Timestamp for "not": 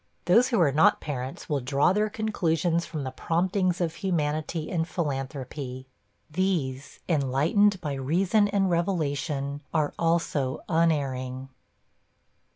0.71-0.99